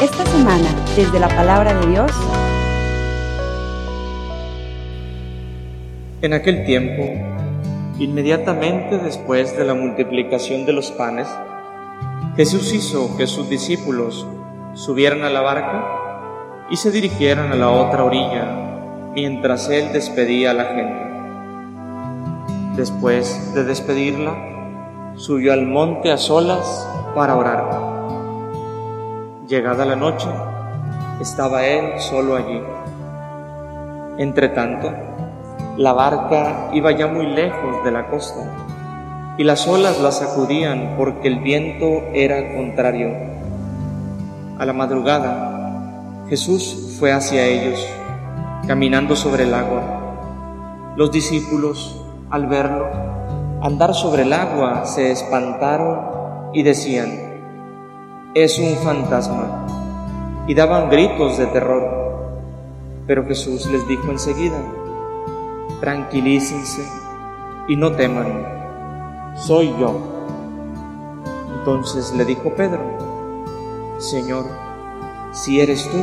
[0.00, 2.10] Esta semana, desde la palabra de Dios,
[6.24, 7.02] En aquel tiempo,
[7.98, 11.28] inmediatamente después de la multiplicación de los panes,
[12.34, 14.26] Jesús hizo que sus discípulos
[14.72, 15.84] subieran a la barca
[16.70, 21.04] y se dirigieran a la otra orilla mientras él despedía a la gente.
[22.76, 27.64] Después de despedirla, subió al monte a solas para orar.
[29.46, 30.28] Llegada la noche,
[31.20, 32.60] estaba él solo allí.
[34.18, 34.92] Entretanto,
[35.76, 38.40] la barca iba ya muy lejos de la costa
[39.38, 43.10] y las olas la sacudían porque el viento era contrario.
[44.58, 47.84] A la madrugada, Jesús fue hacia ellos,
[48.66, 49.82] caminando sobre el agua.
[50.96, 52.00] Los discípulos,
[52.30, 52.86] al verlo,
[53.62, 56.23] andar sobre el agua, se espantaron
[56.54, 57.10] y decían,
[58.34, 59.66] es un fantasma,
[60.46, 62.04] y daban gritos de terror.
[63.06, 64.56] Pero Jesús les dijo enseguida,
[65.80, 66.82] tranquilícense
[67.68, 68.46] y no teman,
[69.36, 69.98] soy yo.
[71.58, 72.80] Entonces le dijo Pedro,
[73.98, 74.44] Señor,
[75.32, 75.98] si eres tú,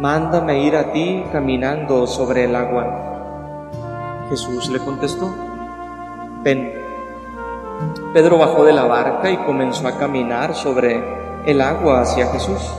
[0.00, 4.26] mándame ir a ti caminando sobre el agua.
[4.30, 5.28] Jesús le contestó,
[6.42, 6.79] ven.
[8.12, 11.02] Pedro bajó de la barca y comenzó a caminar sobre
[11.46, 12.74] el agua hacia Jesús,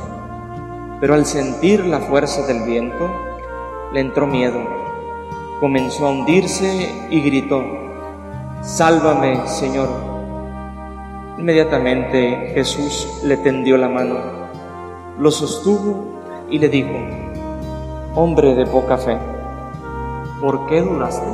[1.00, 3.10] pero al sentir la fuerza del viento,
[3.94, 4.82] le entró miedo
[5.62, 7.64] comenzó a hundirse y gritó,
[8.62, 9.90] Sálvame, Señor.
[11.38, 14.18] Inmediatamente Jesús le tendió la mano,
[15.20, 16.90] lo sostuvo y le dijo,
[18.16, 19.16] Hombre de poca fe,
[20.42, 21.28] ¿por qué dudaste?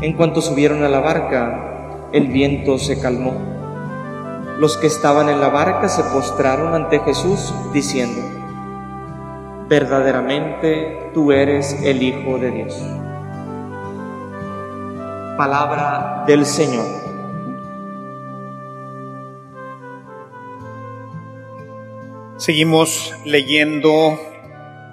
[0.00, 1.67] En cuanto subieron a la barca,
[2.12, 3.34] el viento se calmó.
[4.58, 8.20] Los que estaban en la barca se postraron ante Jesús diciendo,
[9.68, 12.74] verdaderamente tú eres el Hijo de Dios.
[15.36, 16.86] Palabra del Señor.
[22.38, 24.18] Seguimos leyendo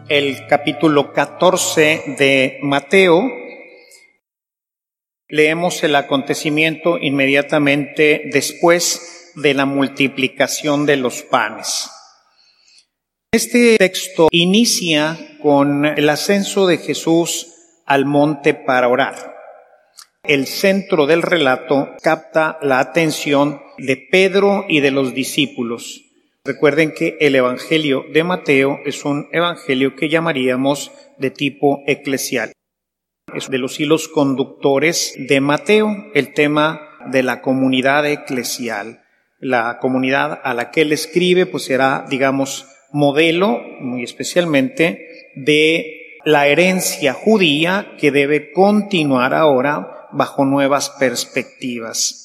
[0.10, 3.45] el capítulo 14 de Mateo.
[5.28, 11.90] Leemos el acontecimiento inmediatamente después de la multiplicación de los panes.
[13.32, 17.48] Este texto inicia con el ascenso de Jesús
[17.86, 19.36] al monte para orar.
[20.24, 26.04] El centro del relato capta la atención de Pedro y de los discípulos.
[26.44, 32.52] Recuerden que el Evangelio de Mateo es un evangelio que llamaríamos de tipo eclesial.
[33.34, 39.02] Es de los hilos conductores de Mateo, el tema de la comunidad eclesial.
[39.40, 46.48] La comunidad a la que él escribe, pues será, digamos, modelo, muy especialmente, de la
[46.48, 52.22] herencia judía que debe continuar ahora bajo nuevas perspectivas.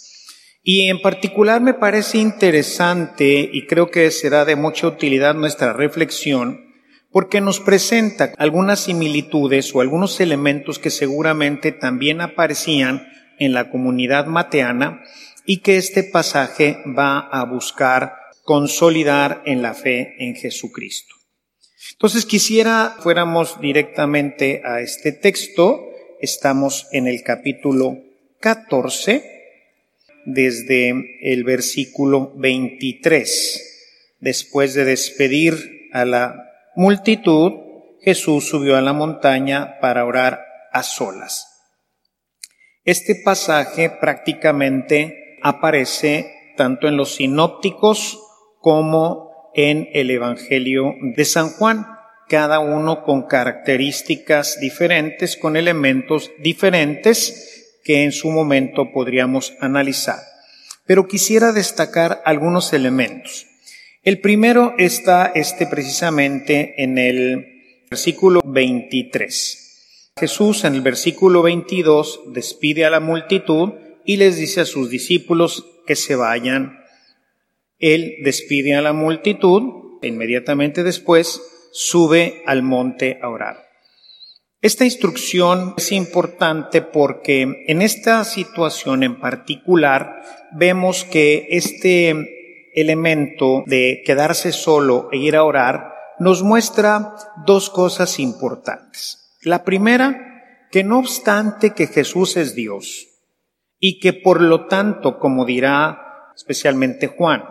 [0.63, 6.70] Y en particular me parece interesante y creo que será de mucha utilidad nuestra reflexión
[7.13, 14.27] porque nos presenta algunas similitudes o algunos elementos que seguramente también aparecían en la comunidad
[14.27, 15.03] mateana
[15.45, 21.15] y que este pasaje va a buscar consolidar en la fe en Jesucristo.
[21.93, 25.87] Entonces quisiera fuéramos directamente a este texto.
[26.21, 27.99] Estamos en el capítulo
[28.41, 29.25] 14,
[30.27, 34.17] desde el versículo 23.
[34.21, 37.53] Después de despedir a la multitud,
[38.01, 40.41] Jesús subió a la montaña para orar
[40.73, 41.47] a solas.
[42.85, 48.19] Este pasaje prácticamente aparece tanto en los sinópticos
[48.61, 51.87] como en el Evangelio de San Juan,
[52.29, 60.21] cada uno con características diferentes, con elementos diferentes que en su momento podríamos analizar.
[60.87, 63.50] Pero quisiera destacar algunos elementos.
[64.03, 70.13] El primero está este precisamente en el versículo 23.
[70.19, 73.75] Jesús en el versículo 22 despide a la multitud
[74.05, 76.81] y les dice a sus discípulos que se vayan
[77.81, 81.41] él despide a la multitud, e inmediatamente después
[81.73, 83.57] sube al monte a orar.
[84.61, 92.40] Esta instrucción es importante porque en esta situación en particular vemos que este
[92.75, 97.15] elemento de quedarse solo e ir a orar nos muestra
[97.47, 99.39] dos cosas importantes.
[99.43, 103.09] La primera, que no obstante que Jesús es Dios
[103.79, 107.43] y que por lo tanto, como dirá especialmente Juan,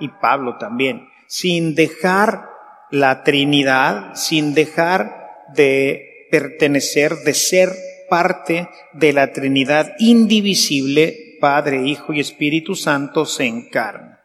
[0.00, 2.48] y Pablo también, sin dejar
[2.90, 7.70] la Trinidad, sin dejar de pertenecer, de ser
[8.10, 14.20] parte de la Trinidad indivisible, Padre, Hijo y Espíritu Santo, se encarna.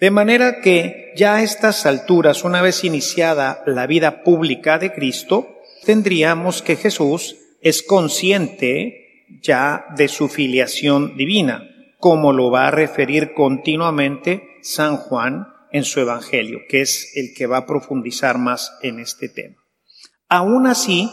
[0.00, 5.46] De manera que ya a estas alturas, una vez iniciada la vida pública de Cristo,
[5.84, 11.62] tendríamos que Jesús es consciente ya de su filiación divina,
[12.00, 17.46] como lo va a referir continuamente San Juan en su Evangelio, que es el que
[17.46, 19.54] va a profundizar más en este tema.
[20.28, 21.08] Aún así,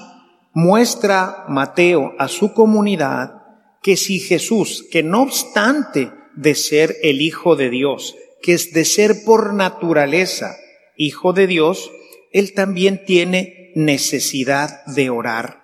[0.52, 3.43] muestra Mateo a su comunidad
[3.84, 8.86] que si Jesús, que no obstante de ser el Hijo de Dios, que es de
[8.86, 10.56] ser por naturaleza
[10.96, 11.92] Hijo de Dios,
[12.32, 15.64] Él también tiene necesidad de orar.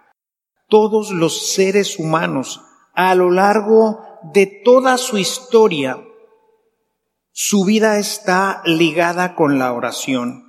[0.68, 2.62] Todos los seres humanos
[2.94, 4.00] a lo largo
[4.34, 6.04] de toda su historia,
[7.32, 10.44] su vida está ligada con la oración.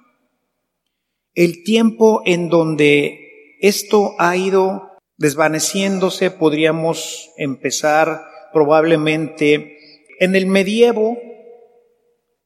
[1.34, 4.89] El tiempo en donde esto ha ido
[5.20, 8.24] desvaneciéndose, podríamos empezar
[8.54, 9.76] probablemente
[10.18, 11.18] en el medievo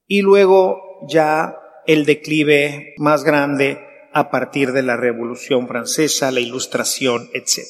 [0.08, 1.56] y luego ya
[1.86, 3.78] el declive más grande
[4.12, 7.60] a partir de la Revolución Francesa, la Ilustración, etc.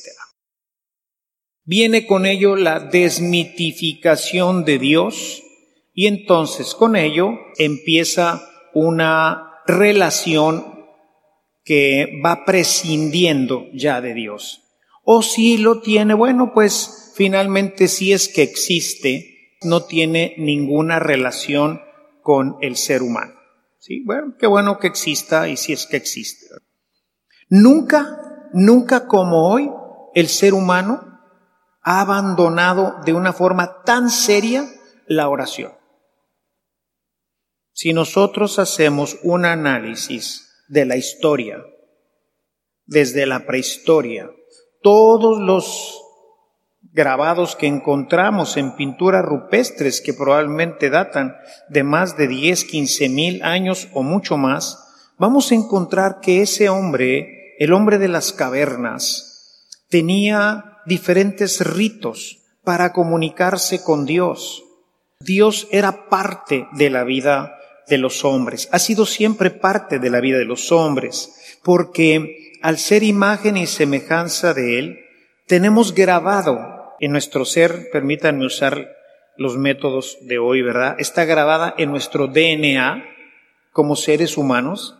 [1.65, 5.43] Viene con ello la desmitificación de Dios
[5.93, 10.65] y entonces con ello empieza una relación
[11.62, 14.63] que va prescindiendo ya de Dios.
[15.05, 21.81] O si lo tiene, bueno, pues finalmente si es que existe, no tiene ninguna relación
[22.23, 23.35] con el ser humano.
[23.79, 26.47] Sí, bueno, qué bueno que exista y si es que existe.
[27.51, 29.71] Nunca, nunca como hoy,
[30.15, 31.21] el ser humano
[31.83, 34.65] ha abandonado de una forma tan seria
[35.07, 35.73] la oración.
[37.73, 41.62] Si nosotros hacemos un análisis de la historia,
[42.87, 44.31] desde la prehistoria,
[44.85, 46.03] todos los
[46.93, 51.37] grabados que encontramos en pinturas rupestres que probablemente datan
[51.71, 54.79] de más de 10, 15 mil años o mucho más,
[55.17, 62.93] vamos a encontrar que ese hombre, el hombre de las cavernas, tenía diferentes ritos para
[62.93, 64.65] comunicarse con Dios.
[65.19, 67.57] Dios era parte de la vida
[67.89, 72.78] de los hombres, ha sido siempre parte de la vida de los hombres, porque al
[72.78, 75.00] ser imagen y semejanza de Él,
[75.46, 78.88] tenemos grabado en nuestro ser, permítanme usar
[79.37, 80.96] los métodos de hoy, ¿verdad?
[80.99, 83.05] Está grabada en nuestro DNA
[83.70, 84.96] como seres humanos.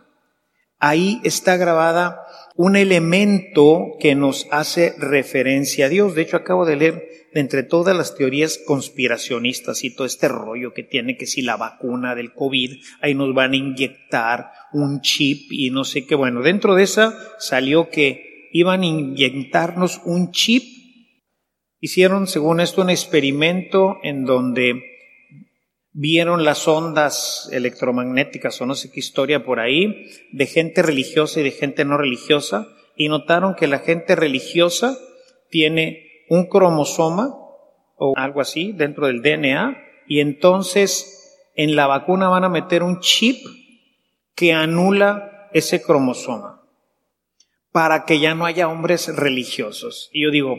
[0.77, 2.21] Ahí está grabada
[2.55, 6.13] un elemento que nos hace referencia a Dios.
[6.13, 10.75] De hecho, acabo de leer de entre todas las teorías conspiracionistas y todo este rollo
[10.75, 15.51] que tiene que si la vacuna del COVID, ahí nos van a inyectar un chip
[15.51, 16.15] y no sé qué.
[16.15, 20.63] Bueno, dentro de esa salió que iban a inyectarnos un chip
[21.85, 24.81] Hicieron, según esto, un experimento en donde
[25.91, 31.43] vieron las ondas electromagnéticas o no sé qué historia por ahí, de gente religiosa y
[31.43, 32.67] de gente no religiosa,
[32.97, 34.97] y notaron que la gente religiosa
[35.51, 37.27] tiene un cromosoma
[37.97, 39.77] o algo así dentro del DNA,
[40.07, 43.45] y entonces en la vacuna van a meter un chip
[44.35, 46.61] que anula ese cromosoma
[47.71, 50.09] para que ya no haya hombres religiosos.
[50.13, 50.57] Y yo digo,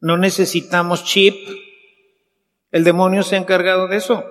[0.00, 1.34] no necesitamos chip.
[2.70, 4.24] El demonio se ha encargado de eso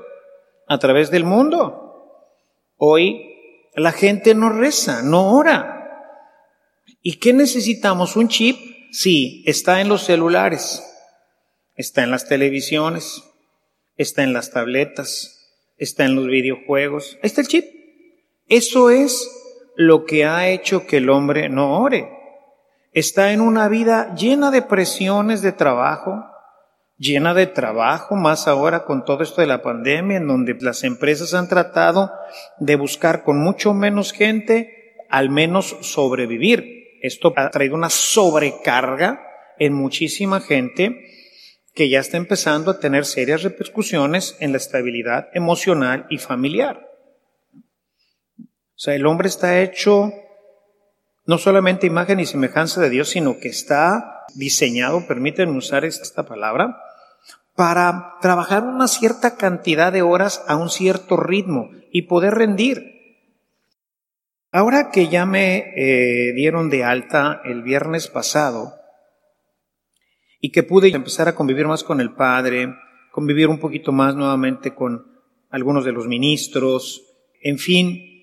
[0.68, 2.34] a través del mundo.
[2.78, 3.36] Hoy
[3.76, 5.78] la gente no reza, no ora.
[7.02, 8.16] ¿Y qué necesitamos?
[8.16, 8.58] ¿Un chip?
[8.92, 10.84] Sí, está en los celulares,
[11.76, 13.24] está en las televisiones,
[13.98, 15.38] está en las tabletas,
[15.78, 17.18] está en los videojuegos.
[17.22, 17.77] Ahí está el chip.
[18.50, 19.30] Eso es
[19.76, 22.18] lo que ha hecho que el hombre no ore
[23.00, 26.26] está en una vida llena de presiones de trabajo,
[26.98, 31.36] llena de trabajo, más ahora con todo esto de la pandemia, en donde las empresas
[31.36, 32.12] han tratado
[32.58, 36.98] de buscar con mucho menos gente al menos sobrevivir.
[37.04, 39.22] Esto ha traído una sobrecarga
[39.60, 41.06] en muchísima gente
[41.76, 46.88] que ya está empezando a tener serias repercusiones en la estabilidad emocional y familiar.
[48.78, 50.14] O sea, el hombre está hecho
[51.26, 56.80] no solamente imagen y semejanza de Dios, sino que está diseñado, permítanme usar esta palabra,
[57.56, 62.94] para trabajar una cierta cantidad de horas a un cierto ritmo y poder rendir.
[64.52, 68.76] Ahora que ya me eh, dieron de alta el viernes pasado
[70.40, 72.76] y que pude empezar a convivir más con el Padre,
[73.12, 75.18] convivir un poquito más nuevamente con
[75.50, 77.02] algunos de los ministros,
[77.42, 78.17] en fin,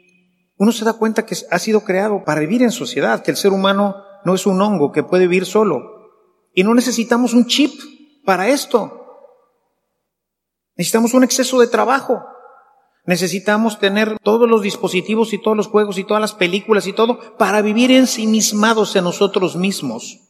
[0.56, 3.52] uno se da cuenta que ha sido creado para vivir en sociedad, que el ser
[3.52, 6.10] humano no es un hongo que puede vivir solo.
[6.54, 7.72] Y no necesitamos un chip
[8.24, 9.00] para esto.
[10.76, 12.24] Necesitamos un exceso de trabajo.
[13.06, 17.36] Necesitamos tener todos los dispositivos y todos los juegos y todas las películas y todo
[17.36, 20.20] para vivir ensimismados en nosotros mismos.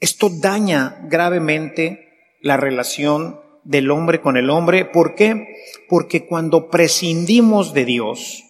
[0.00, 4.84] Esto daña gravemente la relación del hombre con el hombre.
[4.84, 5.46] ¿Por qué?
[5.88, 8.42] Porque cuando prescindimos de Dios,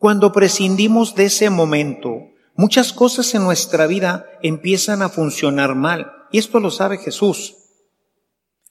[0.00, 6.10] cuando prescindimos de ese momento, muchas cosas en nuestra vida empiezan a funcionar mal.
[6.32, 7.54] Y esto lo sabe Jesús.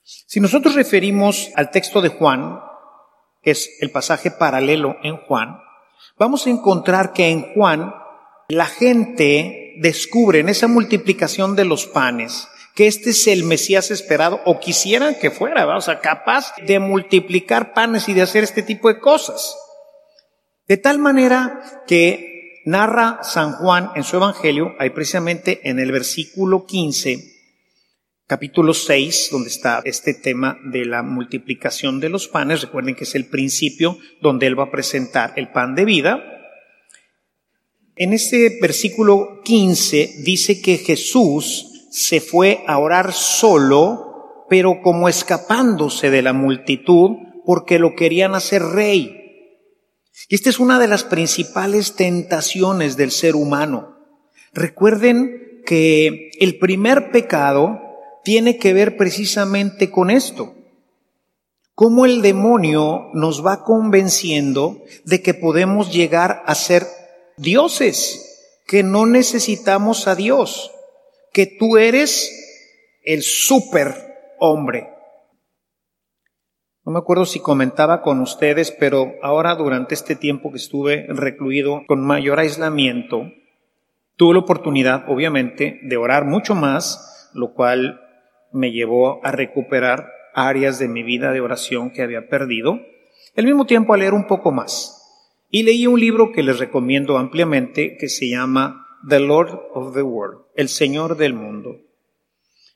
[0.02, 2.60] Si nosotros referimos al texto de Juan,
[3.44, 5.60] que es el pasaje paralelo en Juan,
[6.18, 7.94] vamos a encontrar que en Juan
[8.48, 14.42] la gente descubre en esa multiplicación de los panes que este es el Mesías esperado
[14.46, 18.88] o quisieran que fuera, o sea, capaz de multiplicar panes y de hacer este tipo
[18.88, 19.56] de cosas.
[20.70, 26.68] De tal manera que narra San Juan en su Evangelio, hay precisamente en el versículo
[26.68, 27.24] 15,
[28.28, 32.62] capítulo 6, donde está este tema de la multiplicación de los panes.
[32.62, 36.24] Recuerden que es el principio donde él va a presentar el pan de vida.
[37.96, 46.12] En este versículo 15 dice que Jesús se fue a orar solo, pero como escapándose
[46.12, 49.19] de la multitud, porque lo querían hacer rey.
[50.28, 53.98] Y esta es una de las principales tentaciones del ser humano.
[54.54, 57.80] Recuerden que el primer pecado
[58.24, 60.56] tiene que ver precisamente con esto.
[61.74, 66.86] Cómo el demonio nos va convenciendo de que podemos llegar a ser
[67.38, 70.72] dioses, que no necesitamos a Dios,
[71.32, 72.30] que tú eres
[73.04, 74.90] el super hombre.
[76.86, 81.84] No me acuerdo si comentaba con ustedes, pero ahora durante este tiempo que estuve recluido
[81.88, 83.32] con mayor aislamiento,
[84.16, 88.02] tuve la oportunidad, obviamente, de orar mucho más, lo cual
[88.52, 92.80] me llevó a recuperar áreas de mi vida de oración que había perdido,
[93.36, 94.96] al mismo tiempo a leer un poco más.
[95.50, 100.02] Y leí un libro que les recomiendo ampliamente que se llama The Lord of the
[100.02, 101.78] World, el Señor del Mundo.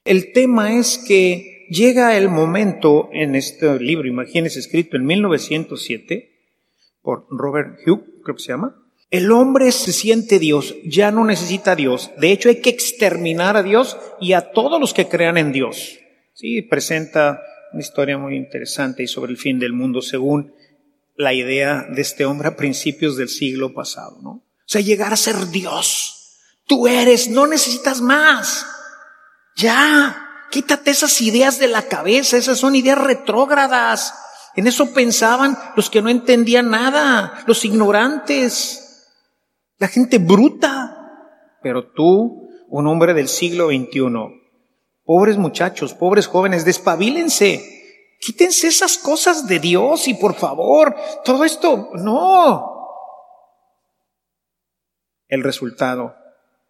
[0.06, 6.30] El tema es que llega el momento en este libro, imagínense, escrito en 1907
[7.02, 11.74] por Robert Hugh, creo que se llama, el hombre se siente Dios, ya no necesita
[11.74, 12.12] a Dios.
[12.18, 16.00] De hecho, hay que exterminar a Dios y a todos los que crean en Dios.
[16.34, 17.42] Sí, presenta
[17.74, 20.54] una historia muy interesante y sobre el fin del mundo según
[21.16, 24.30] la idea de este hombre a principios del siglo pasado, ¿no?
[24.30, 26.40] O sea, llegar a ser Dios.
[26.66, 28.66] Tú eres, no necesitas más.
[29.56, 30.23] Ya,
[30.54, 34.14] quítate esas ideas de la cabeza, esas son ideas retrógradas.
[34.56, 38.84] En eso pensaban los que no entendían nada, los ignorantes
[39.80, 41.58] la gente bruta.
[41.64, 44.02] Pero tú, un hombre del siglo XXI,
[45.04, 47.62] pobres muchachos, pobres jóvenes, despabilense.
[48.22, 50.96] Quítense esas cosas de Dios y por favor,
[51.26, 52.70] todo esto, no.
[55.28, 56.16] El resultado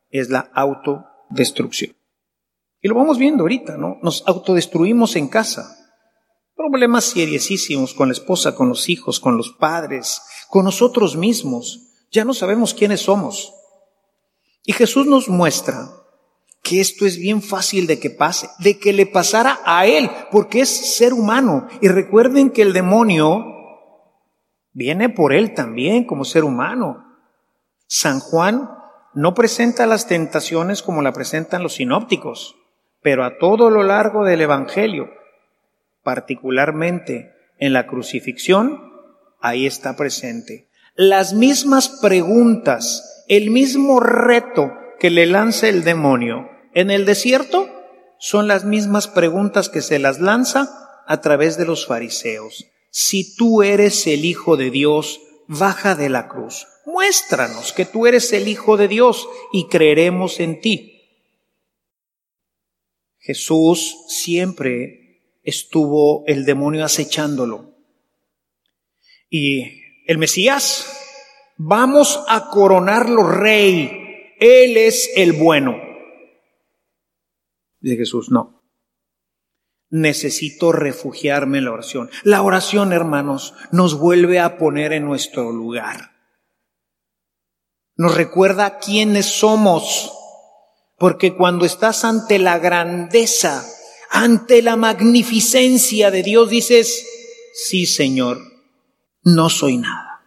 [0.09, 1.95] es la autodestrucción.
[2.83, 3.97] Y lo vamos viendo ahorita, ¿no?
[4.01, 5.73] Nos autodestruimos en casa.
[6.53, 11.93] Problemas seriosísimos con la esposa, con los hijos, con los padres, con nosotros mismos.
[12.11, 13.53] Ya no sabemos quiénes somos.
[14.65, 15.91] Y Jesús nos muestra
[16.61, 20.59] que esto es bien fácil de que pase, de que le pasara a él, porque
[20.59, 21.69] es ser humano.
[21.79, 23.45] Y recuerden que el demonio
[24.73, 26.97] viene por él también como ser humano.
[27.87, 28.69] San Juan
[29.13, 32.57] no presenta las tentaciones como la presentan los sinópticos,
[33.03, 35.11] pero a todo lo largo del Evangelio,
[36.01, 38.91] particularmente en la crucifixión,
[39.39, 46.91] ahí está presente las mismas preguntas, el mismo reto que le lanza el demonio en
[46.91, 47.67] el desierto,
[48.19, 50.69] son las mismas preguntas que se las lanza
[51.07, 52.67] a través de los fariseos.
[52.91, 56.67] Si tú eres el Hijo de Dios, baja de la cruz.
[56.85, 60.92] Muéstranos que tú eres el Hijo de Dios y creeremos en ti.
[63.23, 67.73] Jesús siempre estuvo el demonio acechándolo.
[69.29, 70.99] Y el Mesías.
[71.55, 74.35] Vamos a coronarlo rey.
[74.39, 75.77] Él es el bueno.
[77.79, 78.61] Dice Jesús, no.
[79.89, 82.09] Necesito refugiarme en la oración.
[82.23, 86.11] La oración, hermanos, nos vuelve a poner en nuestro lugar.
[87.95, 90.11] Nos recuerda quiénes somos.
[90.97, 93.65] Porque cuando estás ante la grandeza,
[94.09, 97.05] ante la magnificencia de Dios, dices,
[97.53, 98.39] sí Señor,
[99.23, 100.21] no soy nada.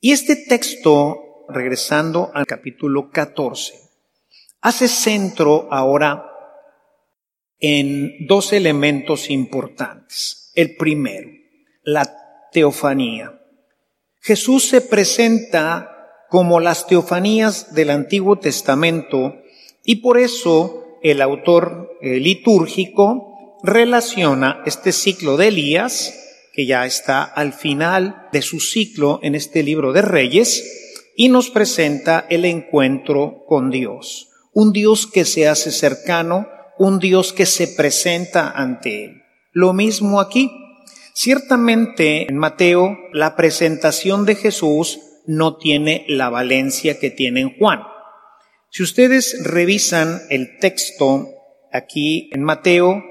[0.00, 3.74] Y este texto, regresando al capítulo 14,
[4.60, 6.30] hace centro ahora
[7.58, 10.52] en dos elementos importantes.
[10.54, 11.30] El primero,
[11.82, 12.04] la
[12.52, 13.40] teofanía.
[14.20, 15.93] Jesús se presenta
[16.34, 19.36] como las teofanías del Antiguo Testamento
[19.84, 26.12] y por eso el autor eh, litúrgico relaciona este ciclo de Elías,
[26.52, 31.50] que ya está al final de su ciclo en este libro de Reyes, y nos
[31.50, 34.30] presenta el encuentro con Dios.
[34.52, 36.48] Un Dios que se hace cercano,
[36.80, 39.22] un Dios que se presenta ante él.
[39.52, 40.50] Lo mismo aquí.
[41.12, 47.80] Ciertamente en Mateo la presentación de Jesús no tiene la valencia que tiene en Juan.
[48.70, 51.28] Si ustedes revisan el texto
[51.72, 53.04] aquí en Mateo,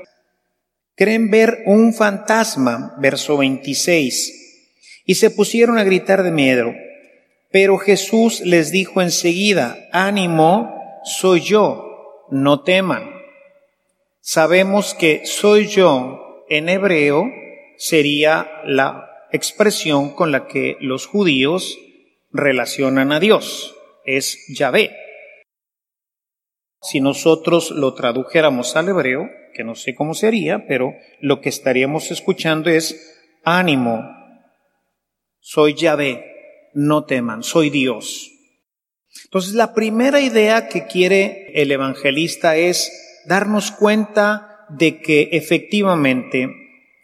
[0.96, 6.74] creen ver un fantasma, verso 26, y se pusieron a gritar de miedo.
[7.52, 13.10] Pero Jesús les dijo enseguida, ánimo, soy yo, no teman.
[14.22, 17.26] Sabemos que soy yo en hebreo
[17.78, 21.78] sería la expresión con la que los judíos
[22.34, 23.76] relacionan a Dios,
[24.06, 24.96] es Yahvé.
[26.82, 32.12] Si nosotros lo tradujéramos al hebreo, que no sé cómo sería, pero lo que estaríamos
[32.12, 34.04] escuchando es ánimo,
[35.40, 36.26] soy Yahvé,
[36.74, 38.32] no teman, soy Dios.
[39.26, 42.92] Entonces la primera idea que quiere el evangelista es
[43.26, 46.50] darnos cuenta de que efectivamente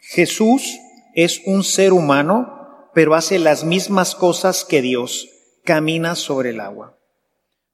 [0.00, 0.78] Jesús
[1.14, 2.59] es un ser humano,
[2.94, 5.28] pero hace las mismas cosas que Dios,
[5.64, 6.96] camina sobre el agua.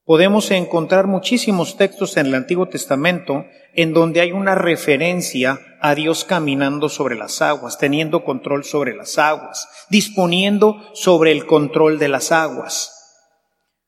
[0.05, 6.23] Podemos encontrar muchísimos textos en el Antiguo Testamento en donde hay una referencia a Dios
[6.23, 12.31] caminando sobre las aguas, teniendo control sobre las aguas, disponiendo sobre el control de las
[12.31, 12.93] aguas.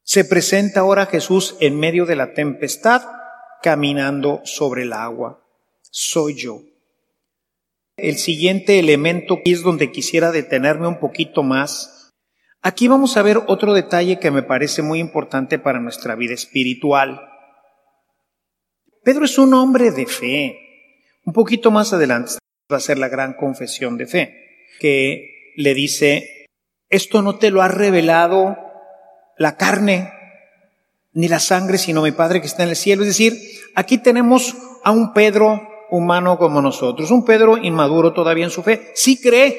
[0.04, 3.02] Se presenta ahora Jesús en medio de la tempestad,
[3.62, 5.44] caminando sobre el agua.
[5.90, 6.69] Soy yo.
[8.02, 12.12] El siguiente elemento es donde quisiera detenerme un poquito más.
[12.62, 17.22] Aquí vamos a ver otro detalle que me parece muy importante para nuestra vida espiritual.
[19.04, 20.60] Pedro es un hombre de fe.
[21.26, 22.34] Un poquito más adelante
[22.72, 24.36] va a ser la gran confesión de fe,
[24.80, 26.48] que le dice,
[26.90, 28.58] esto no te lo ha revelado
[29.38, 30.12] la carne
[31.14, 33.04] ni la sangre, sino mi Padre que está en el cielo.
[33.04, 33.34] Es decir,
[33.76, 37.12] aquí tenemos a un Pedro humano como nosotros.
[37.12, 38.92] Un Pedro inmaduro todavía en su fe.
[38.96, 39.58] Sí cree,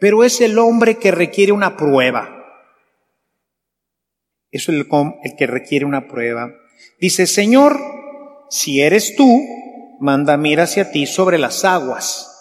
[0.00, 2.34] pero es el hombre que requiere una prueba.
[4.50, 4.86] Eso es el,
[5.22, 6.50] el que requiere una prueba.
[7.00, 7.78] Dice, Señor,
[8.50, 9.42] si eres tú,
[10.00, 12.34] manda mira hacia ti sobre las aguas.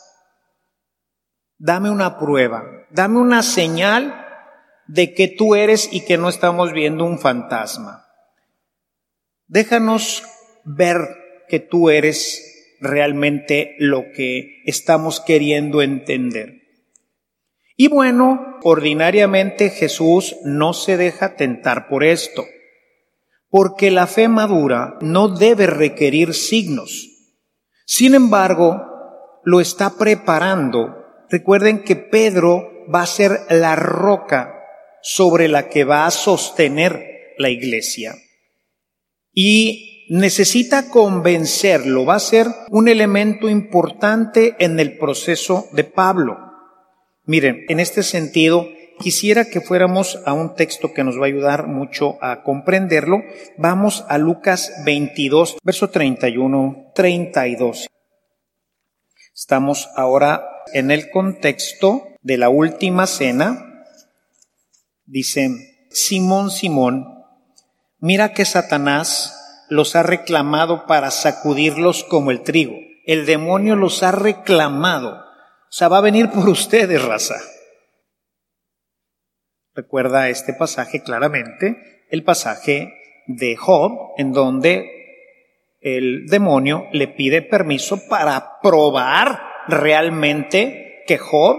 [1.57, 4.25] Dame una prueba, dame una señal
[4.87, 8.05] de que tú eres y que no estamos viendo un fantasma.
[9.47, 10.23] Déjanos
[10.63, 10.99] ver
[11.47, 16.61] que tú eres realmente lo que estamos queriendo entender.
[17.75, 22.45] Y bueno, ordinariamente Jesús no se deja tentar por esto,
[23.49, 27.07] porque la fe madura no debe requerir signos.
[27.85, 28.81] Sin embargo,
[29.43, 31.05] lo está preparando.
[31.29, 34.53] Recuerden que Pedro va a ser la roca
[35.01, 38.15] sobre la que va a sostener la iglesia.
[39.31, 46.37] Y necesita convencerlo, va a ser un elemento importante en el proceso de Pablo.
[47.25, 48.67] Miren, en este sentido,
[48.99, 53.21] quisiera que fuéramos a un texto que nos va a ayudar mucho a comprenderlo.
[53.57, 57.87] Vamos a Lucas 22, verso 31, 32.
[59.35, 63.83] Estamos ahora en el contexto de la última cena.
[65.05, 65.49] Dice,
[65.91, 67.05] Simón, Simón,
[67.99, 69.36] mira que Satanás
[69.69, 72.75] los ha reclamado para sacudirlos como el trigo.
[73.05, 75.11] El demonio los ha reclamado.
[75.11, 77.35] O sea, va a venir por ustedes, raza.
[79.73, 82.93] Recuerda este pasaje claramente, el pasaje
[83.27, 84.89] de Job, en donde
[85.81, 91.57] el demonio le pide permiso para probar realmente que Job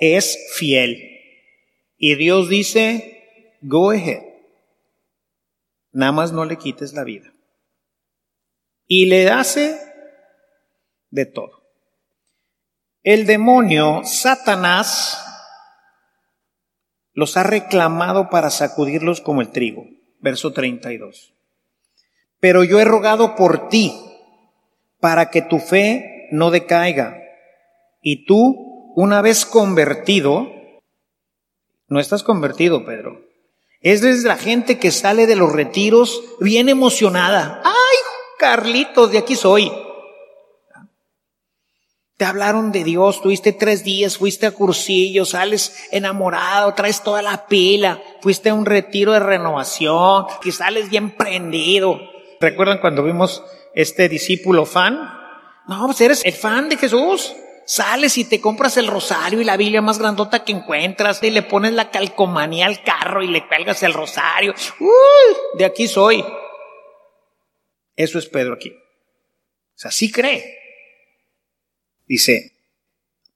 [0.00, 0.96] es fiel.
[1.98, 4.22] Y Dios dice, go ahead.
[5.92, 7.32] Nada más no le quites la vida
[8.88, 9.78] y le hace
[11.10, 11.62] de todo.
[13.04, 15.24] El demonio, Satanás,
[17.12, 19.86] los ha reclamado para sacudirlos como el trigo.
[20.20, 21.34] Verso 32.
[22.40, 23.92] Pero yo he rogado por ti,
[25.00, 27.16] para que tu fe no decaiga.
[28.02, 30.48] Y tú, una vez convertido,
[31.88, 33.24] no estás convertido, Pedro.
[33.80, 37.62] Es desde la gente que sale de los retiros bien emocionada.
[37.64, 37.96] ¡Ay,
[38.38, 39.72] Carlitos, de aquí soy!
[42.16, 47.46] Te hablaron de Dios, tuviste tres días, fuiste a cursillo, sales enamorado, traes toda la
[47.46, 52.00] pila, fuiste a un retiro de renovación, que sales bien prendido.
[52.40, 54.98] ¿Recuerdan cuando vimos este discípulo fan?
[55.68, 57.36] No, pues eres el fan de Jesús.
[57.66, 61.42] Sales y te compras el rosario y la Biblia más grandota que encuentras y le
[61.42, 64.54] pones la calcomanía al carro y le cuelgas el rosario.
[64.80, 66.24] Uy, de aquí soy.
[67.98, 68.70] Eso es Pedro aquí.
[68.70, 70.56] O sea, sí cree.
[72.06, 72.52] Dice,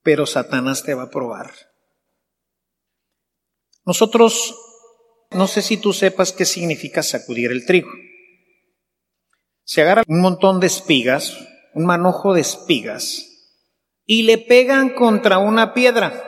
[0.04, 1.50] pero Satanás te va a probar.
[3.84, 4.54] Nosotros,
[5.32, 7.90] no sé si tú sepas qué significa sacudir el trigo.
[9.64, 11.36] Se agarra un montón de espigas,
[11.74, 13.26] un manojo de espigas,
[14.06, 16.22] y le pegan contra una piedra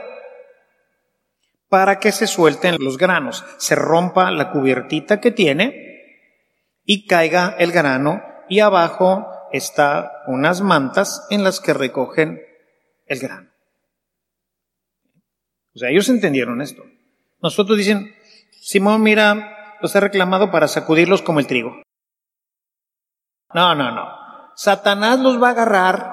[1.69, 5.85] para que se suelten los granos, se rompa la cubiertita que tiene
[6.85, 12.41] y caiga el grano y abajo está unas mantas en las que recogen
[13.07, 13.51] el grano.
[15.75, 16.83] O sea, ellos entendieron esto.
[17.43, 18.15] Nosotros dicen,
[18.61, 21.83] Simón, mira, los ha reclamado para sacudirlos como el trigo.
[23.53, 24.07] No, no, no.
[24.57, 26.11] Satanás los va a agarrar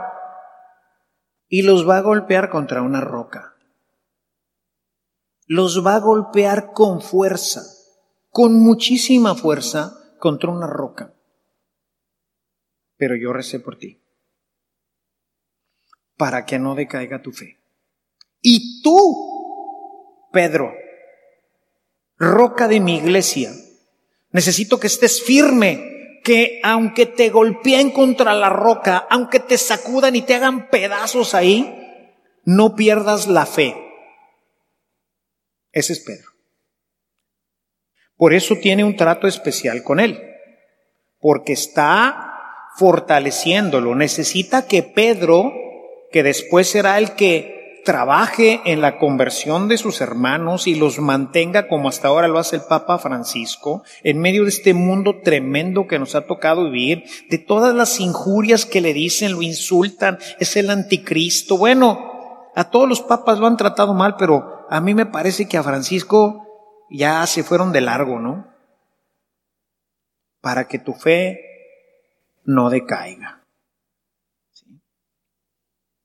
[1.47, 3.55] y los va a golpear contra una roca.
[5.45, 7.61] Los va a golpear con fuerza,
[8.29, 11.13] con muchísima fuerza contra una roca
[13.01, 13.99] pero yo recé por ti,
[16.17, 17.57] para que no decaiga tu fe.
[18.43, 20.71] Y tú, Pedro,
[22.19, 23.51] roca de mi iglesia,
[24.29, 30.21] necesito que estés firme, que aunque te golpeen contra la roca, aunque te sacudan y
[30.21, 32.13] te hagan pedazos ahí,
[32.45, 33.75] no pierdas la fe.
[35.71, 36.30] Ese es Pedro.
[38.21, 40.21] Por eso tiene un trato especial con él,
[41.19, 42.35] porque está
[42.75, 43.95] fortaleciéndolo.
[43.95, 45.51] Necesita que Pedro,
[46.11, 51.67] que después será el que trabaje en la conversión de sus hermanos y los mantenga
[51.67, 55.97] como hasta ahora lo hace el Papa Francisco, en medio de este mundo tremendo que
[55.97, 60.69] nos ha tocado vivir, de todas las injurias que le dicen, lo insultan, es el
[60.69, 61.57] anticristo.
[61.57, 65.57] Bueno, a todos los papas lo han tratado mal, pero a mí me parece que
[65.57, 66.50] a Francisco
[66.91, 68.53] ya se fueron de largo, ¿no?
[70.41, 71.39] Para que tu fe
[72.43, 73.45] no decaiga.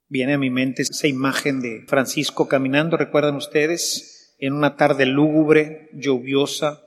[0.09, 5.91] Viene a mi mente esa imagen de Francisco caminando, recuerdan ustedes, en una tarde lúgubre,
[5.93, 6.83] lluviosa,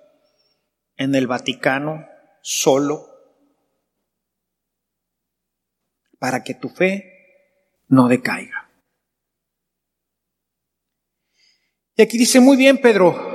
[0.96, 2.08] en el Vaticano,
[2.42, 3.08] solo,
[6.20, 8.70] para que tu fe no decaiga.
[11.96, 13.29] Y aquí dice, muy bien, Pedro,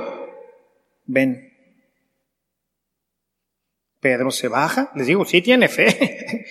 [1.05, 1.53] ven,
[3.99, 6.45] Pedro se baja, les digo, sí tiene fe,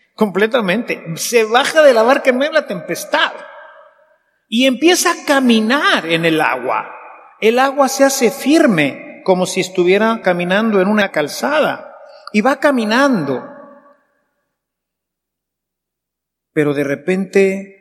[0.14, 1.02] completamente.
[1.14, 3.32] Se baja de la barca en medio de la tempestad
[4.48, 6.92] y empieza a caminar en el agua.
[7.40, 11.96] El agua se hace firme, como si estuviera caminando en una calzada,
[12.32, 13.44] y va caminando.
[16.52, 17.76] Pero de repente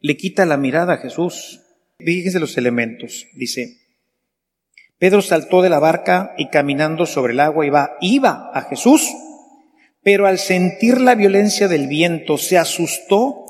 [0.00, 1.60] le quita la mirada a Jesús.
[1.98, 3.26] Fíjense los elementos.
[3.34, 3.77] Dice,
[4.98, 9.08] Pedro saltó de la barca y caminando sobre el agua iba, iba a Jesús,
[10.02, 13.44] pero al sentir la violencia del viento se asustó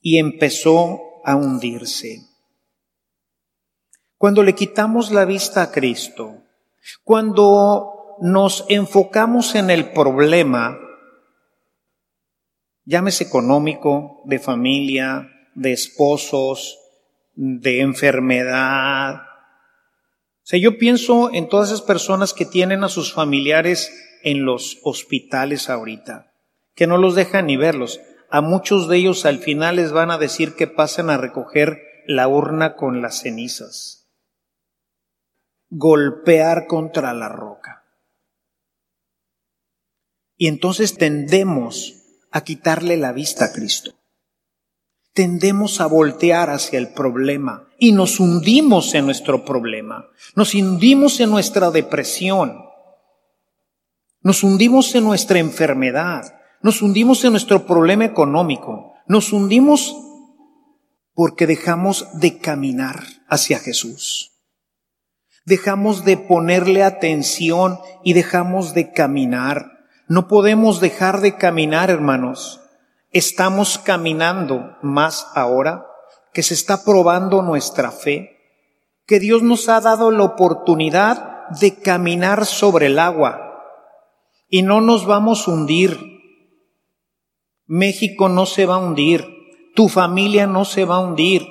[0.00, 2.20] y empezó a hundirse.
[4.16, 6.42] Cuando le quitamos la vista a Cristo,
[7.02, 10.78] cuando nos enfocamos en el problema,
[12.84, 16.78] llámese económico, de familia, de esposos,
[17.34, 19.22] de enfermedad,
[20.52, 25.70] o yo pienso en todas esas personas que tienen a sus familiares en los hospitales
[25.70, 26.32] ahorita,
[26.74, 28.00] que no los dejan ni verlos.
[28.30, 32.28] A muchos de ellos al final les van a decir que pasen a recoger la
[32.28, 34.10] urna con las cenizas.
[35.70, 37.84] Golpear contra la roca.
[40.36, 41.94] Y entonces tendemos
[42.30, 43.94] a quitarle la vista a Cristo
[45.14, 51.30] tendemos a voltear hacia el problema y nos hundimos en nuestro problema, nos hundimos en
[51.30, 52.64] nuestra depresión,
[54.20, 59.96] nos hundimos en nuestra enfermedad, nos hundimos en nuestro problema económico, nos hundimos
[61.14, 64.32] porque dejamos de caminar hacia Jesús.
[65.44, 69.70] Dejamos de ponerle atención y dejamos de caminar.
[70.08, 72.63] No podemos dejar de caminar, hermanos
[73.14, 75.86] estamos caminando más ahora,
[76.32, 78.30] que se está probando nuestra fe,
[79.06, 83.62] que Dios nos ha dado la oportunidad de caminar sobre el agua
[84.48, 85.96] y no nos vamos a hundir.
[87.66, 89.24] México no se va a hundir,
[89.76, 91.46] tu familia no se va a hundir,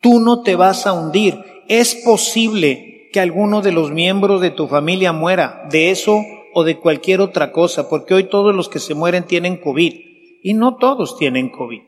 [0.00, 1.44] tú no te vas a hundir.
[1.68, 6.80] Es posible que alguno de los miembros de tu familia muera de eso o de
[6.80, 10.11] cualquier otra cosa, porque hoy todos los que se mueren tienen COVID
[10.42, 11.82] y no todos tienen COVID.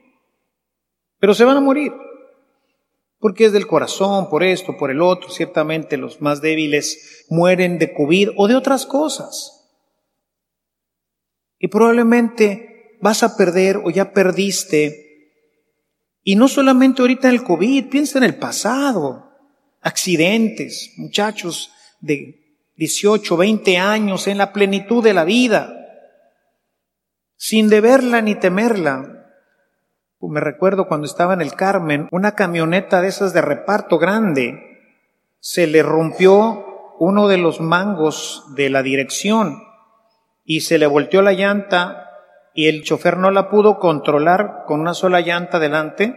[1.18, 1.92] Pero se van a morir.
[3.18, 5.30] Porque es del corazón, por esto, por el otro.
[5.30, 9.70] Ciertamente los más débiles mueren de COVID o de otras cosas.
[11.58, 15.00] Y probablemente vas a perder o ya perdiste.
[16.22, 19.30] Y no solamente ahorita en el COVID, piensa en el pasado.
[19.80, 25.83] Accidentes, muchachos de 18, 20 años en la plenitud de la vida
[27.36, 29.24] sin deberla ni temerla.
[30.20, 34.74] Me recuerdo cuando estaba en el Carmen, una camioneta de esas de reparto grande,
[35.40, 39.62] se le rompió uno de los mangos de la dirección
[40.44, 42.10] y se le volteó la llanta
[42.54, 46.14] y el chofer no la pudo controlar con una sola llanta delante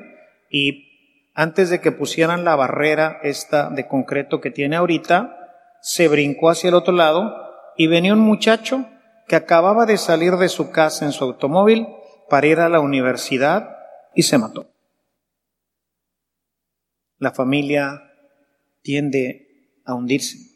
[0.49, 0.87] y
[1.33, 5.35] antes de que pusieran la barrera esta de concreto que tiene ahorita,
[5.81, 7.35] se brincó hacia el otro lado
[7.75, 8.85] y venía un muchacho
[9.27, 11.87] que acababa de salir de su casa en su automóvil
[12.29, 13.77] para ir a la universidad
[14.15, 14.67] y se mató.
[17.17, 18.03] La familia
[18.81, 20.47] tiende a hundirse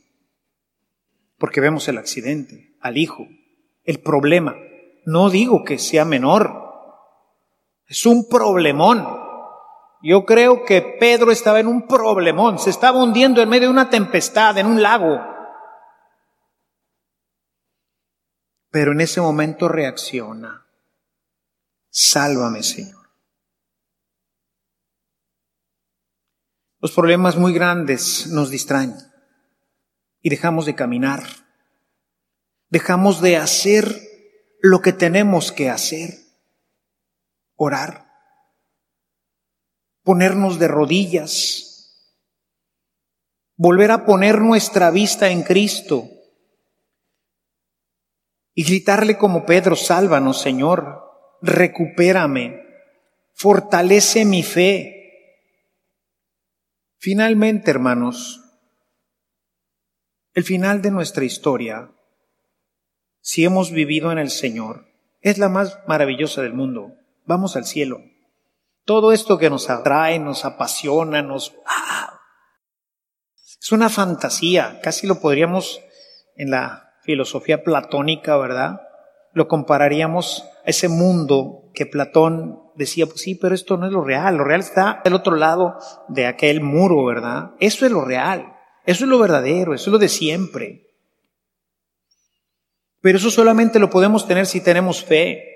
[1.42, 3.28] porque vemos el accidente, al hijo,
[3.84, 4.56] el problema.
[5.06, 6.54] No digo que sea menor,
[7.88, 9.08] es un problemón.
[10.04, 13.90] Yo creo que Pedro estaba en un problemón, se estaba hundiendo en medio de una
[13.90, 15.20] tempestad, en un lago.
[18.72, 20.66] Pero en ese momento reacciona.
[21.90, 23.10] Sálvame, Señor.
[26.80, 28.96] Los problemas muy grandes nos distraen
[30.22, 31.24] y dejamos de caminar.
[32.70, 34.02] Dejamos de hacer
[34.62, 36.18] lo que tenemos que hacer.
[37.58, 38.10] Orar.
[40.04, 42.18] Ponernos de rodillas.
[43.58, 46.10] Volver a poner nuestra vista en Cristo
[48.62, 51.02] y gritarle como Pedro, sálvanos Señor,
[51.42, 52.62] recupérame,
[53.34, 55.48] fortalece mi fe.
[57.00, 58.40] Finalmente, hermanos,
[60.36, 61.90] el final de nuestra historia,
[63.20, 64.86] si hemos vivido en el Señor,
[65.22, 66.94] es la más maravillosa del mundo.
[67.26, 68.00] Vamos al cielo.
[68.86, 71.56] Todo esto que nos atrae, nos apasiona, nos...
[71.66, 72.22] ¡ah!
[73.60, 75.82] Es una fantasía, casi lo podríamos
[76.36, 78.82] en la filosofía platónica, ¿verdad?
[79.34, 84.04] Lo compararíamos a ese mundo que Platón decía, pues sí, pero esto no es lo
[84.04, 85.78] real, lo real está del otro lado
[86.10, 87.52] de aquel muro, ¿verdad?
[87.60, 88.54] Eso es lo real,
[88.86, 90.88] eso es lo verdadero, eso es lo de siempre.
[93.02, 95.48] Pero eso solamente lo podemos tener si tenemos fe.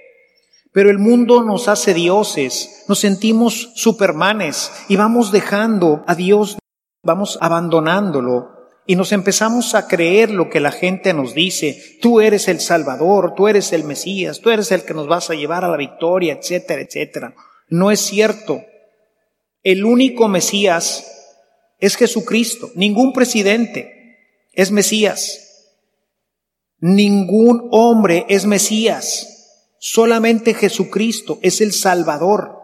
[0.72, 6.58] Pero el mundo nos hace dioses, nos sentimos supermanes y vamos dejando a Dios,
[7.02, 8.55] vamos abandonándolo
[8.88, 13.34] y nos empezamos a creer lo que la gente nos dice, tú eres el Salvador,
[13.36, 16.34] tú eres el Mesías, tú eres el que nos vas a llevar a la victoria,
[16.34, 17.36] etcétera, etcétera.
[17.68, 18.64] No es cierto.
[19.64, 21.12] El único Mesías
[21.80, 22.70] es Jesucristo.
[22.76, 24.20] Ningún presidente
[24.54, 25.74] es Mesías.
[26.80, 29.74] Ningún hombre es Mesías.
[29.80, 32.60] Solamente Jesucristo es el Salvador.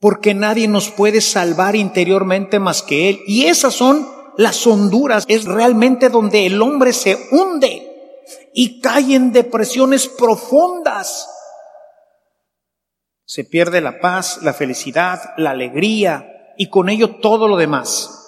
[0.00, 3.20] Porque nadie nos puede salvar interiormente más que Él.
[3.28, 8.20] Y esas son las honduras es realmente donde el hombre se hunde
[8.54, 11.28] y cae en depresiones profundas.
[13.24, 18.18] Se pierde la paz, la felicidad, la alegría y con ello todo lo demás.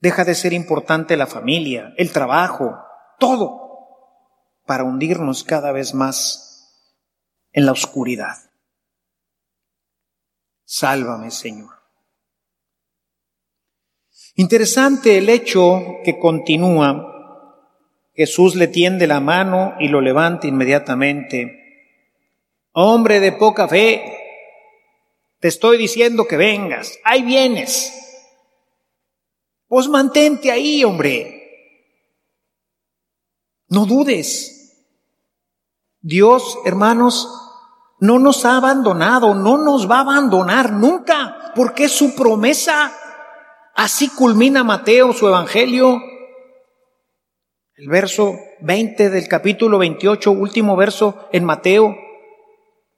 [0.00, 2.78] Deja de ser importante la familia, el trabajo,
[3.18, 3.66] todo,
[4.66, 6.46] para hundirnos cada vez más
[7.52, 8.36] en la oscuridad.
[10.64, 11.75] Sálvame, Señor.
[14.38, 17.14] Interesante el hecho que continúa.
[18.12, 22.04] Jesús le tiende la mano y lo levanta inmediatamente.
[22.72, 24.02] Hombre de poca fe,
[25.40, 27.94] te estoy diciendo que vengas, ahí vienes.
[29.68, 31.32] Pues mantente ahí, hombre.
[33.68, 34.84] No dudes.
[36.02, 37.26] Dios, hermanos,
[38.00, 42.92] no nos ha abandonado, no nos va a abandonar nunca, porque es su promesa.
[43.76, 46.00] Así culmina Mateo su evangelio.
[47.74, 51.94] El verso 20 del capítulo 28, último verso en Mateo.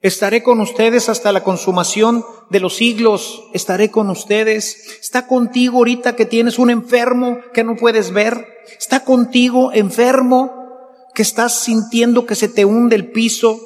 [0.01, 3.43] Estaré con ustedes hasta la consumación de los siglos.
[3.53, 5.01] Estaré con ustedes.
[5.01, 8.47] Está contigo ahorita que tienes un enfermo que no puedes ver.
[8.79, 10.53] Está contigo enfermo
[11.13, 13.59] que estás sintiendo que se te hunde el piso,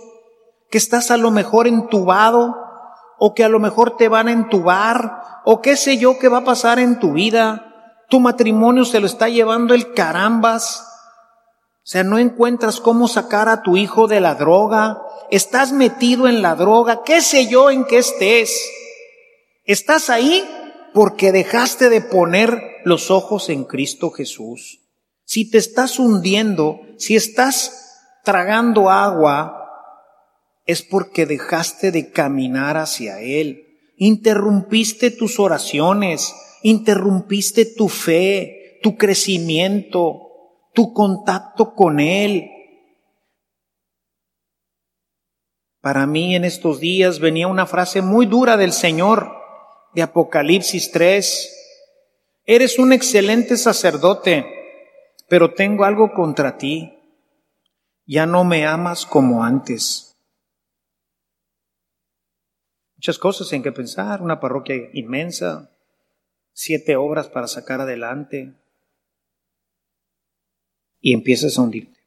[0.71, 2.62] que estás a lo mejor entubado
[3.25, 6.39] o que a lo mejor te van a entubar o qué sé yo qué va
[6.39, 8.03] a pasar en tu vida.
[8.09, 10.85] Tu matrimonio se lo está llevando el carambas.
[11.77, 16.43] O sea, no encuentras cómo sacar a tu hijo de la droga estás metido en
[16.43, 18.69] la droga, qué sé yo en qué estés.
[19.65, 20.45] Estás ahí
[20.93, 24.81] porque dejaste de poner los ojos en Cristo Jesús.
[25.25, 29.62] Si te estás hundiendo, si estás tragando agua,
[30.73, 33.79] es porque dejaste de caminar hacia Él.
[33.97, 40.29] Interrumpiste tus oraciones, interrumpiste tu fe, tu crecimiento,
[40.75, 42.51] tu contacto con Él.
[45.81, 49.33] Para mí en estos días venía una frase muy dura del Señor
[49.95, 51.59] de Apocalipsis 3.
[52.45, 54.47] Eres un excelente sacerdote,
[55.29, 56.99] pero tengo algo contra ti.
[58.07, 60.12] Ya no me amas como antes.
[63.03, 65.73] Muchas cosas en que pensar, una parroquia inmensa,
[66.53, 68.55] siete obras para sacar adelante.
[71.01, 71.99] Y empiezas a hundirte.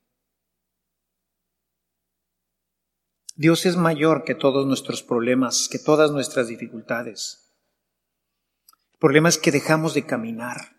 [3.35, 7.53] Dios es mayor que todos nuestros problemas, que todas nuestras dificultades.
[8.93, 10.77] El problema es que dejamos de caminar.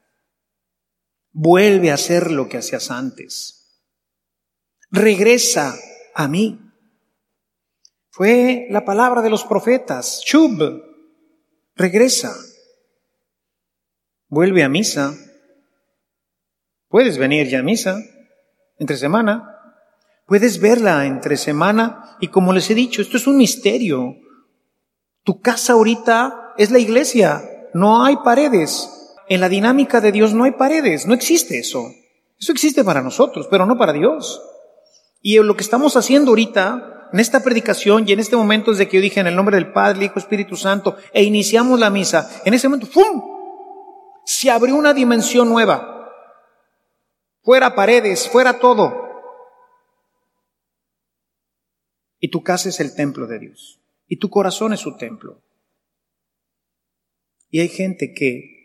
[1.31, 3.85] Vuelve a hacer lo que hacías antes.
[4.90, 5.74] Regresa
[6.14, 6.65] a mí.
[8.16, 10.22] Fue la palabra de los profetas.
[10.24, 10.83] Shub,
[11.74, 12.35] regresa.
[14.29, 15.14] Vuelve a misa.
[16.88, 17.98] Puedes venir ya a misa
[18.79, 19.61] entre semana.
[20.24, 24.16] Puedes verla entre semana y como les he dicho, esto es un misterio.
[25.22, 29.12] Tu casa ahorita es la iglesia, no hay paredes.
[29.29, 31.92] En la dinámica de Dios no hay paredes, no existe eso.
[32.40, 34.40] Eso existe para nosotros, pero no para Dios.
[35.20, 38.96] Y lo que estamos haciendo ahorita, en esta predicación y en este momento desde que
[38.96, 42.54] yo dije en el nombre del Padre, Hijo, Espíritu Santo, e iniciamos la misa, en
[42.54, 43.22] ese momento, ¡fum!
[44.24, 46.10] Se abrió una dimensión nueva.
[47.42, 49.06] Fuera paredes, fuera todo.
[52.18, 53.80] Y tu casa es el templo de Dios.
[54.08, 55.42] Y tu corazón es su templo.
[57.50, 58.56] Y hay gente que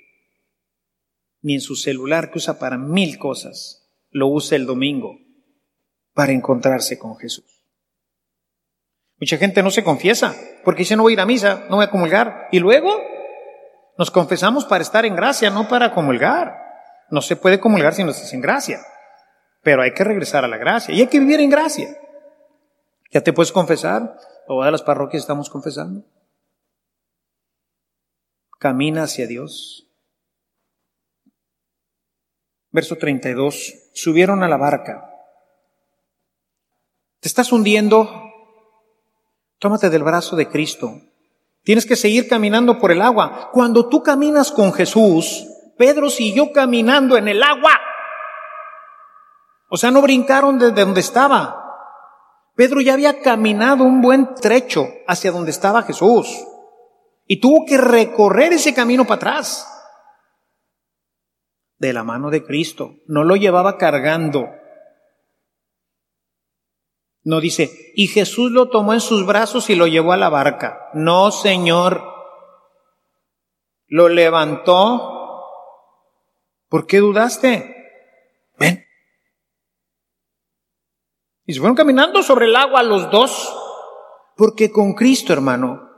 [1.41, 5.19] ni en su celular que usa para mil cosas, lo usa el domingo
[6.13, 7.60] para encontrarse con Jesús.
[9.21, 11.85] Mucha gente no se confiesa porque dice no voy a ir a misa, no voy
[11.85, 12.47] a comulgar.
[12.51, 12.89] Y luego
[13.95, 16.57] nos confesamos para estar en gracia, no para comulgar.
[17.11, 18.79] No se puede comulgar si no estás en gracia.
[19.61, 21.95] Pero hay que regresar a la gracia y hay que vivir en gracia.
[23.11, 24.17] ¿Ya te puedes confesar?
[24.47, 26.03] ¿O de las parroquias estamos confesando?
[28.57, 29.87] Camina hacia Dios.
[32.71, 33.91] Verso 32.
[33.93, 35.13] Subieron a la barca.
[37.19, 38.30] Te estás hundiendo.
[39.61, 41.01] Tómate del brazo de Cristo.
[41.63, 43.51] Tienes que seguir caminando por el agua.
[43.53, 45.45] Cuando tú caminas con Jesús,
[45.77, 47.79] Pedro siguió caminando en el agua.
[49.69, 51.63] O sea, no brincaron desde donde estaba.
[52.55, 56.43] Pedro ya había caminado un buen trecho hacia donde estaba Jesús
[57.27, 59.67] y tuvo que recorrer ese camino para atrás
[61.77, 62.95] de la mano de Cristo.
[63.05, 64.47] No lo llevaba cargando.
[67.23, 70.89] No dice, y Jesús lo tomó en sus brazos y lo llevó a la barca.
[70.93, 72.03] No, Señor.
[73.87, 75.47] Lo levantó.
[76.67, 77.75] ¿Por qué dudaste?
[78.57, 78.85] Ven,
[81.45, 83.53] y se fueron caminando sobre el agua los dos.
[84.37, 85.89] Porque con Cristo, hermano,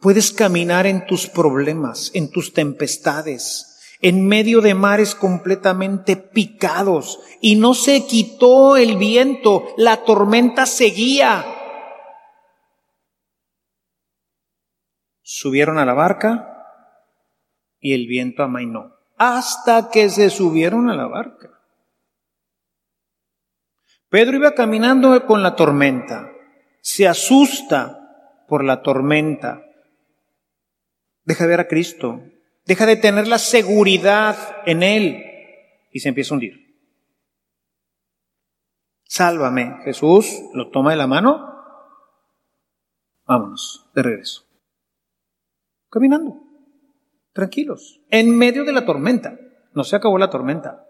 [0.00, 3.71] puedes caminar en tus problemas, en tus tempestades,
[4.02, 7.20] en medio de mares completamente picados.
[7.40, 11.44] Y no se quitó el viento, la tormenta seguía.
[15.22, 16.48] Subieron a la barca
[17.80, 18.92] y el viento amainó.
[19.16, 21.52] Hasta que se subieron a la barca.
[24.12, 26.30] Pedro iba caminando con la tormenta,
[26.82, 29.64] se asusta por la tormenta,
[31.24, 32.20] deja de ver a Cristo,
[32.64, 34.36] deja de tener la seguridad
[34.66, 35.24] en Él
[35.90, 36.62] y se empieza a hundir.
[39.04, 41.52] Sálvame, Jesús lo toma de la mano,
[43.26, 44.46] vámonos, de regreso.
[45.90, 46.40] Caminando,
[47.32, 49.38] tranquilos, en medio de la tormenta,
[49.74, 50.88] no se acabó la tormenta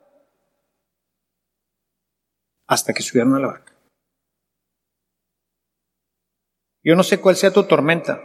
[2.67, 3.73] hasta que subieron a la barca.
[6.83, 8.21] Yo no sé cuál sea tu tormenta.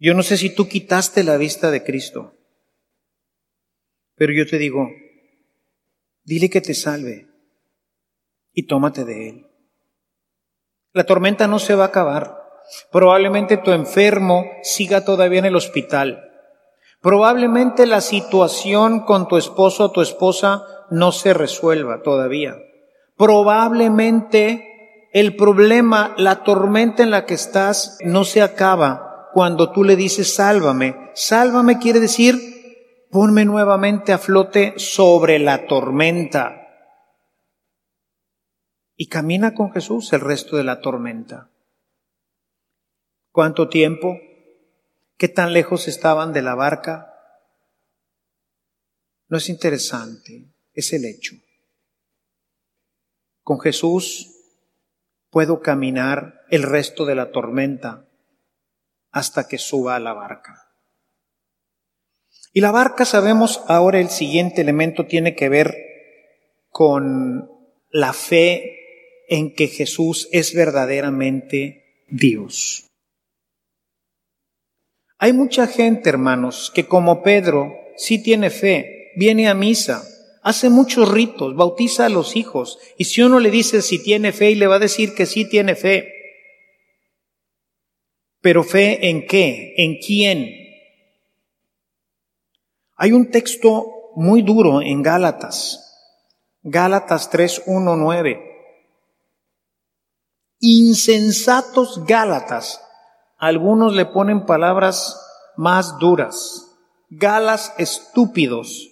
[0.00, 2.34] Yo no sé si tú quitaste la vista de Cristo.
[4.14, 4.88] Pero yo te digo,
[6.24, 7.26] dile que te salve
[8.52, 9.46] y tómate de él.
[10.92, 12.36] La tormenta no se va a acabar.
[12.92, 16.24] Probablemente tu enfermo siga todavía en el hospital.
[17.00, 22.56] Probablemente la situación con tu esposo o tu esposa no se resuelva todavía.
[23.16, 29.07] Probablemente el problema, la tormenta en la que estás no se acaba
[29.38, 31.12] cuando tú le dices sálvame.
[31.14, 36.66] Sálvame quiere decir ponme nuevamente a flote sobre la tormenta.
[38.96, 41.52] Y camina con Jesús el resto de la tormenta.
[43.30, 44.18] ¿Cuánto tiempo?
[45.16, 47.14] ¿Qué tan lejos estaban de la barca?
[49.28, 51.36] No es interesante, es el hecho.
[53.44, 54.34] Con Jesús
[55.30, 58.07] puedo caminar el resto de la tormenta
[59.18, 60.68] hasta que suba a la barca.
[62.52, 65.76] Y la barca, sabemos ahora el siguiente elemento tiene que ver
[66.70, 67.50] con
[67.90, 68.78] la fe
[69.28, 72.86] en que Jesús es verdaderamente Dios.
[75.18, 80.04] Hay mucha gente, hermanos, que como Pedro sí tiene fe, viene a misa,
[80.42, 84.52] hace muchos ritos, bautiza a los hijos, y si uno le dice si tiene fe,
[84.52, 86.17] y le va a decir que sí tiene fe.
[88.40, 89.74] Pero fe en qué?
[89.76, 90.48] ¿En quién?
[92.96, 95.84] Hay un texto muy duro en Gálatas,
[96.62, 98.44] Gálatas 3, 1, 9.
[100.60, 102.80] Insensatos Gálatas,
[103.36, 105.20] algunos le ponen palabras
[105.56, 106.64] más duras.
[107.10, 108.88] Galas estúpidos.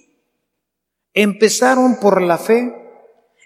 [1.12, 2.72] Empezaron por la fe,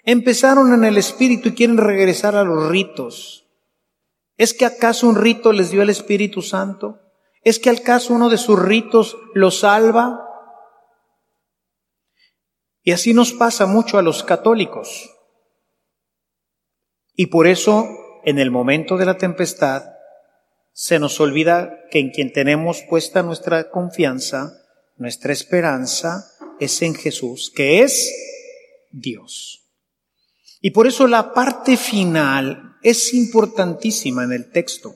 [0.03, 3.47] empezaron en el Espíritu y quieren regresar a los ritos.
[4.41, 6.99] ¿Es que acaso un rito les dio el Espíritu Santo?
[7.43, 10.19] ¿Es que acaso uno de sus ritos los salva?
[12.81, 15.11] Y así nos pasa mucho a los católicos.
[17.13, 17.87] Y por eso,
[18.23, 19.83] en el momento de la tempestad,
[20.73, 24.53] se nos olvida que en quien tenemos puesta nuestra confianza,
[24.97, 28.11] nuestra esperanza, es en Jesús, que es
[28.89, 29.69] Dios.
[30.61, 34.95] Y por eso la parte final es importantísima en el texto,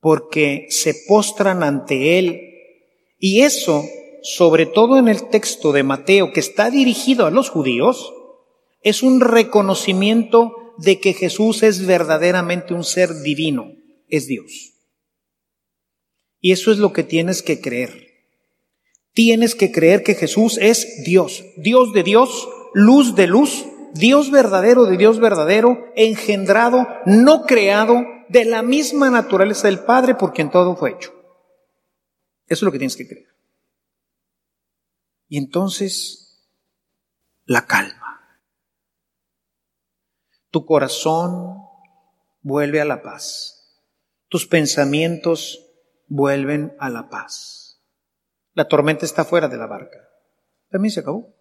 [0.00, 2.40] porque se postran ante Él.
[3.18, 3.84] Y eso,
[4.22, 8.12] sobre todo en el texto de Mateo, que está dirigido a los judíos,
[8.82, 13.72] es un reconocimiento de que Jesús es verdaderamente un ser divino
[14.08, 14.72] es Dios.
[16.40, 18.08] Y eso es lo que tienes que creer.
[19.12, 23.64] Tienes que creer que Jesús es Dios, Dios de Dios, luz de luz,
[23.94, 30.32] Dios verdadero de Dios verdadero, engendrado, no creado, de la misma naturaleza del Padre por
[30.32, 31.12] quien todo fue hecho.
[32.46, 33.28] Eso es lo que tienes que creer.
[35.28, 36.44] Y entonces,
[37.46, 38.40] la calma.
[40.50, 41.58] Tu corazón
[42.42, 43.54] vuelve a la paz
[44.34, 45.64] tus pensamientos
[46.08, 47.80] vuelven a la paz.
[48.52, 50.08] La tormenta está fuera de la barca.
[50.70, 51.32] También se acabó.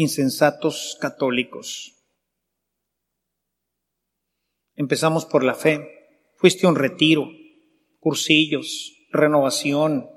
[0.00, 1.94] Insensatos católicos.
[4.74, 6.30] Empezamos por la fe.
[6.36, 7.28] Fuiste un retiro,
[7.98, 10.08] cursillos, renovación,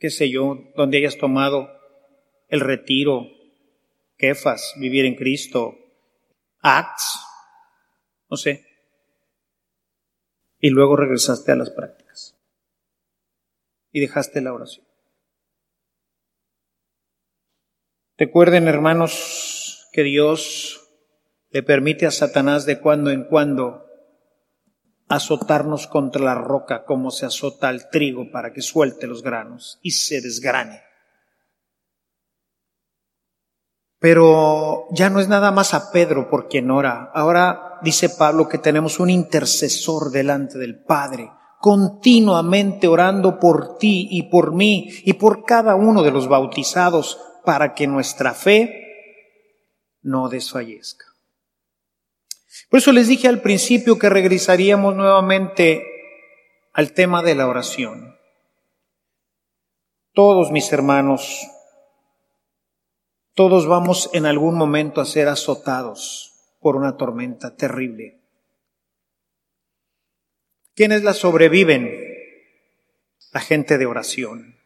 [0.00, 1.68] qué sé yo, donde hayas tomado
[2.48, 3.28] el retiro,
[4.16, 5.76] quefas, vivir en Cristo,
[6.58, 7.20] acts,
[8.28, 8.66] no sé.
[10.58, 12.36] Y luego regresaste a las prácticas.
[13.92, 14.91] Y dejaste la oración.
[18.24, 20.80] Recuerden, hermanos, que Dios
[21.50, 23.82] le permite a Satanás de cuando en cuando
[25.08, 29.90] azotarnos contra la roca como se azota al trigo para que suelte los granos y
[29.90, 30.82] se desgrane.
[33.98, 37.10] Pero ya no es nada más a Pedro por quien ora.
[37.12, 44.30] Ahora dice Pablo que tenemos un intercesor delante del Padre, continuamente orando por ti y
[44.30, 48.78] por mí y por cada uno de los bautizados para que nuestra fe
[50.02, 51.06] no desfallezca.
[52.70, 55.84] Por eso les dije al principio que regresaríamos nuevamente
[56.72, 58.16] al tema de la oración.
[60.14, 61.48] Todos mis hermanos
[63.34, 68.20] todos vamos en algún momento a ser azotados por una tormenta terrible.
[70.74, 71.90] ¿Quiénes la sobreviven?
[73.32, 74.58] La gente de oración.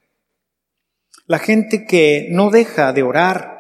[1.27, 3.57] La gente que no deja de orar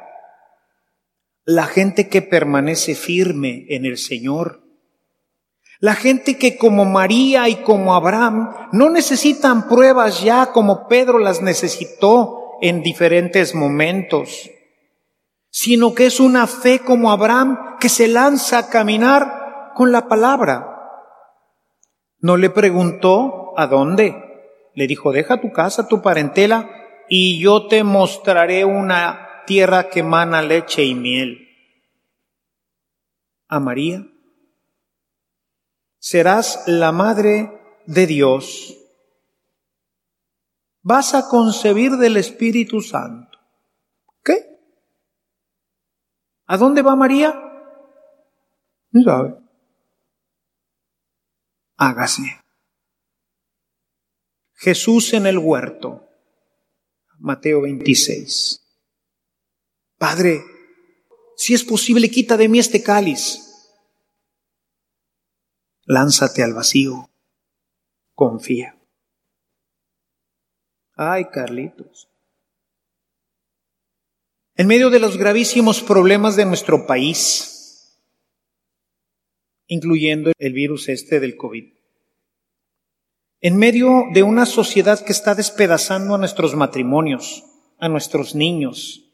[1.46, 4.62] la gente que permanece firme en el Señor.
[5.78, 11.42] La gente que como María y como Abraham no necesitan pruebas ya como Pedro las
[11.42, 14.50] necesitó en diferentes momentos,
[15.48, 20.72] sino que es una fe como Abraham que se lanza a caminar con la palabra.
[22.18, 24.16] No le preguntó a dónde.
[24.74, 26.68] Le dijo, deja tu casa, tu parentela,
[27.08, 31.48] y yo te mostraré una tierra que emana leche y miel.
[33.48, 34.04] A María,
[35.98, 38.76] serás la madre de Dios.
[40.82, 43.38] Vas a concebir del Espíritu Santo.
[44.22, 44.58] ¿Qué?
[46.46, 47.34] ¿A dónde va María?
[48.90, 49.34] No sabe.
[51.76, 52.40] Hágase.
[54.54, 56.05] Jesús en el huerto.
[57.18, 58.62] Mateo 26.
[59.98, 60.42] Padre,
[61.36, 63.42] si es posible, quita de mí este cáliz.
[65.84, 67.10] Lánzate al vacío.
[68.14, 68.76] Confía.
[70.94, 72.08] Ay, Carlitos.
[74.54, 78.00] En medio de los gravísimos problemas de nuestro país,
[79.66, 81.75] incluyendo el virus este del COVID,
[83.46, 87.44] en medio de una sociedad que está despedazando a nuestros matrimonios,
[87.78, 89.08] a nuestros niños,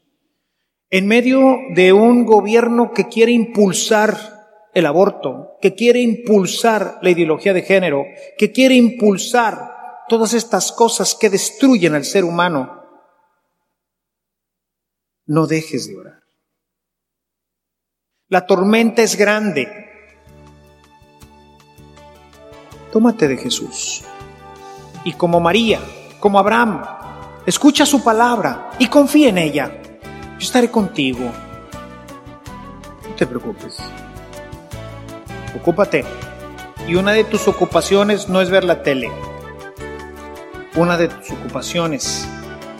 [0.89, 4.17] en medio de un gobierno que quiere impulsar
[4.73, 8.05] el aborto, que quiere impulsar la ideología de género,
[8.35, 9.69] que quiere impulsar
[10.09, 12.81] todas estas cosas que destruyen al ser humano,
[15.27, 16.23] no dejes de orar.
[18.29, 19.67] La tormenta es grande.
[22.91, 24.03] Tómate de Jesús
[25.03, 25.79] y como María,
[26.19, 26.81] como Abraham,
[27.45, 29.71] escucha su palabra y confía en ella.
[30.39, 31.31] Yo estaré contigo.
[33.09, 33.77] No te preocupes.
[35.55, 36.05] Ocúpate.
[36.87, 39.11] Y una de tus ocupaciones no es ver la tele.
[40.75, 42.27] Una de tus ocupaciones